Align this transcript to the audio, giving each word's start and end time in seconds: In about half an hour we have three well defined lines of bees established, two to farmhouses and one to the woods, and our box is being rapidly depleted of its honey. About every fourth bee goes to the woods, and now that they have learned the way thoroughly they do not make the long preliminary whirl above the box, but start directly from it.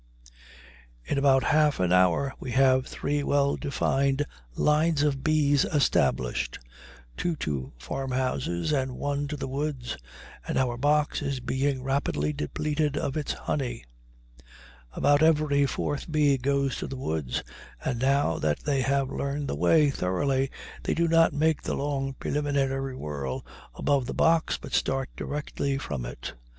In 1.05 1.19
about 1.19 1.43
half 1.43 1.79
an 1.79 1.91
hour 1.91 2.33
we 2.39 2.53
have 2.53 2.87
three 2.87 3.21
well 3.21 3.55
defined 3.55 4.25
lines 4.55 5.03
of 5.03 5.23
bees 5.23 5.63
established, 5.63 6.57
two 7.15 7.35
to 7.35 7.73
farmhouses 7.77 8.71
and 8.71 8.93
one 8.97 9.27
to 9.27 9.37
the 9.37 9.47
woods, 9.47 9.97
and 10.47 10.57
our 10.57 10.75
box 10.75 11.21
is 11.21 11.39
being 11.39 11.83
rapidly 11.83 12.33
depleted 12.33 12.97
of 12.97 13.15
its 13.15 13.33
honey. 13.33 13.85
About 14.93 15.21
every 15.21 15.67
fourth 15.67 16.11
bee 16.11 16.35
goes 16.39 16.77
to 16.77 16.87
the 16.87 16.97
woods, 16.97 17.43
and 17.85 17.99
now 17.99 18.39
that 18.39 18.61
they 18.61 18.81
have 18.81 19.11
learned 19.11 19.47
the 19.47 19.53
way 19.55 19.91
thoroughly 19.91 20.49
they 20.81 20.95
do 20.95 21.07
not 21.07 21.31
make 21.31 21.61
the 21.61 21.75
long 21.75 22.15
preliminary 22.15 22.95
whirl 22.95 23.45
above 23.75 24.07
the 24.07 24.15
box, 24.15 24.57
but 24.57 24.73
start 24.73 25.09
directly 25.15 25.77
from 25.77 26.07
it. 26.07 26.33